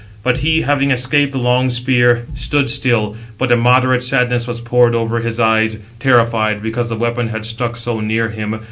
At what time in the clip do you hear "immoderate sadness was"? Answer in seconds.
3.51-4.59